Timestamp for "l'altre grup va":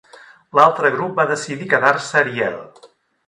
0.59-1.27